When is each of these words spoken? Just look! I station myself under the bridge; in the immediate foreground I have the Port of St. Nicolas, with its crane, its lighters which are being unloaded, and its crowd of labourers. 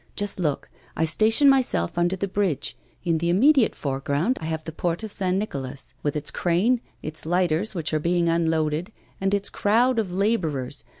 Just 0.15 0.39
look! 0.39 0.67
I 0.97 1.05
station 1.05 1.47
myself 1.47 1.95
under 1.95 2.15
the 2.15 2.27
bridge; 2.27 2.75
in 3.03 3.19
the 3.19 3.29
immediate 3.29 3.75
foreground 3.75 4.39
I 4.41 4.45
have 4.45 4.63
the 4.63 4.71
Port 4.71 5.03
of 5.03 5.11
St. 5.11 5.37
Nicolas, 5.37 5.93
with 6.01 6.15
its 6.15 6.31
crane, 6.31 6.81
its 7.03 7.23
lighters 7.23 7.75
which 7.75 7.93
are 7.93 7.99
being 7.99 8.27
unloaded, 8.27 8.91
and 9.21 9.31
its 9.31 9.47
crowd 9.51 9.99
of 9.99 10.11
labourers. 10.11 10.85